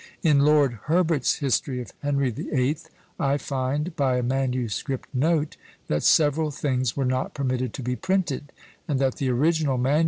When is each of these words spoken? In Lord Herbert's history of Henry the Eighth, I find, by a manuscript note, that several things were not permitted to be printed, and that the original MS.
In 0.23 0.39
Lord 0.39 0.79
Herbert's 0.85 1.35
history 1.35 1.79
of 1.79 1.93
Henry 2.01 2.31
the 2.31 2.49
Eighth, 2.51 2.89
I 3.19 3.37
find, 3.37 3.95
by 3.95 4.17
a 4.17 4.23
manuscript 4.23 5.07
note, 5.13 5.57
that 5.89 6.01
several 6.01 6.49
things 6.49 6.97
were 6.97 7.05
not 7.05 7.35
permitted 7.35 7.71
to 7.75 7.83
be 7.83 7.95
printed, 7.95 8.51
and 8.87 8.97
that 8.97 9.17
the 9.17 9.29
original 9.29 9.77
MS. 9.77 9.99